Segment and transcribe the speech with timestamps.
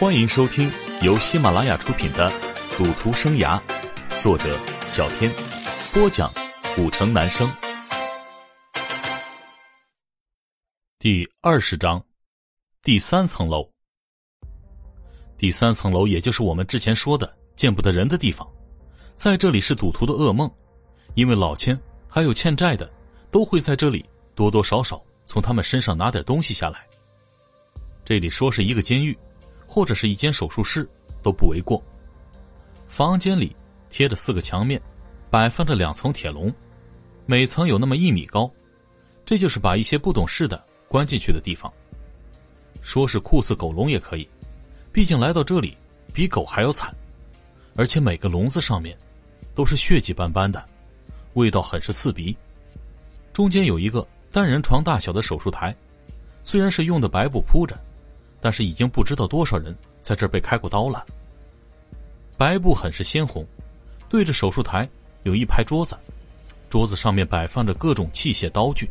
[0.00, 0.70] 欢迎收听
[1.02, 2.30] 由喜马拉雅出品的
[2.76, 3.60] 《赌徒生涯》，
[4.22, 4.56] 作者
[4.92, 5.28] 小天，
[5.92, 6.32] 播讲
[6.76, 7.50] 古城男生。
[11.00, 12.00] 第二十章，
[12.84, 13.68] 第三层楼。
[15.36, 18.48] 第三层楼，也就是我们之前说的见不得人的地方，
[19.16, 20.48] 在这里是赌徒的噩梦，
[21.16, 21.76] 因为老千
[22.06, 22.88] 还有欠债的
[23.32, 26.86] 都会在这里多多少少从他们身上拿点东西下来。
[28.04, 29.18] 这里说是一个监狱。
[29.68, 30.88] 或者是一间手术室
[31.22, 31.80] 都不为过。
[32.88, 33.54] 房间里
[33.90, 34.80] 贴着四个墙面，
[35.30, 36.52] 摆放着两层铁笼，
[37.26, 38.50] 每层有那么一米高，
[39.26, 41.70] 这就是把一些不懂事的关进去的地方。
[42.80, 44.26] 说是酷似狗笼也可以，
[44.90, 45.76] 毕竟来到这里
[46.14, 46.94] 比狗还要惨，
[47.76, 48.96] 而且每个笼子上面
[49.54, 50.66] 都是血迹斑斑的，
[51.34, 52.34] 味道很是刺鼻。
[53.34, 55.76] 中间有一个单人床大小的手术台，
[56.42, 57.78] 虽然是用的白布铺着。
[58.40, 61.04] 但是已经不知道多少人在这儿被开过刀了。
[62.36, 63.46] 白布很是鲜红，
[64.08, 64.88] 对着手术台
[65.24, 65.98] 有一排桌子，
[66.70, 68.88] 桌子上面摆放着各种器械刀具，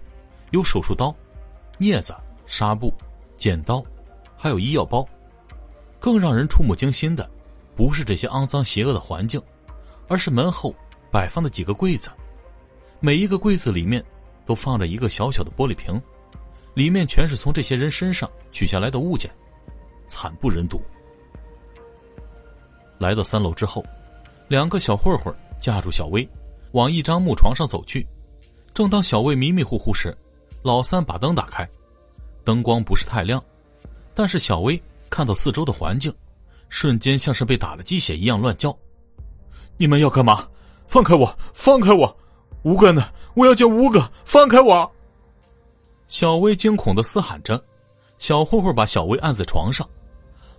[0.51, 1.15] 有手术刀、
[1.79, 2.13] 镊子、
[2.45, 2.93] 纱布、
[3.37, 3.83] 剪刀，
[4.35, 5.07] 还有医药包。
[5.99, 7.27] 更让人触目惊心的，
[7.75, 9.41] 不是这些肮脏邪恶的环境，
[10.07, 10.75] 而是门后
[11.09, 12.09] 摆放的几个柜子，
[12.99, 14.03] 每一个柜子里面
[14.45, 15.99] 都放着一个小小的玻璃瓶。
[16.77, 19.31] 里面全是从这些人身上取下来的物件，
[20.07, 20.79] 惨不忍睹。
[22.99, 23.83] 来到三楼之后，
[24.47, 26.29] 两个小混混架住小薇，
[26.73, 28.05] 往一张木床上走去。
[28.75, 30.15] 正当小薇迷迷糊糊时，
[30.61, 31.67] 老三把灯打开，
[32.43, 33.43] 灯光不是太亮，
[34.13, 36.13] 但是小薇看到四周的环境，
[36.69, 38.77] 瞬间像是被打了鸡血一样乱叫
[39.77, 40.47] ：“你们要干嘛？
[40.87, 41.35] 放开我！
[41.55, 42.15] 放开我！
[42.61, 43.03] 吴哥呢？
[43.33, 44.11] 我要见吴哥！
[44.23, 44.87] 放开我！”
[46.07, 47.61] 小薇惊恐的嘶喊着，
[48.17, 49.87] 小混混把小薇按在床上，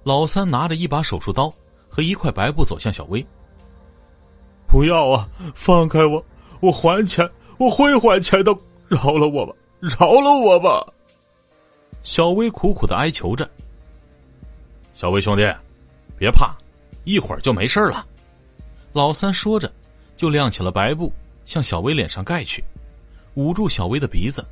[0.04, 1.52] 老三拿着一把手术刀
[1.88, 3.26] 和一块白布走向小薇。
[4.66, 5.26] 不要啊！
[5.54, 6.22] 放开我！
[6.60, 8.54] 我还钱，我会还钱的！
[8.88, 9.54] 饶了我吧！
[9.80, 10.86] 饶了我吧！
[12.02, 13.48] 小薇苦苦的哀求着。
[14.92, 15.42] 小薇兄弟，
[16.18, 16.54] 别怕，
[17.04, 18.06] 一会儿就没事了。
[18.92, 19.72] 老三说着，
[20.16, 21.10] 就亮起了白布，
[21.46, 22.62] 向小薇脸上盖去，
[23.34, 24.44] 捂住小薇的鼻子。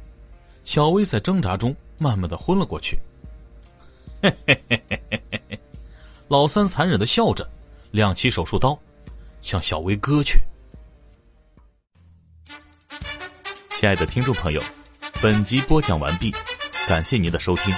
[0.66, 2.98] 小薇在挣扎中慢慢的昏了过去。
[4.20, 5.60] 嘿嘿嘿嘿嘿嘿，
[6.26, 7.48] 老三残忍的笑着，
[7.92, 8.76] 亮起手术刀，
[9.40, 10.40] 向小薇割去。
[13.78, 14.60] 亲爱的听众朋友，
[15.22, 16.34] 本集播讲完毕，
[16.88, 17.72] 感谢您的收听。